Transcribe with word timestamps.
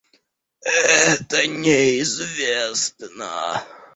Это 0.65 1.45
неизвестно 1.45 3.61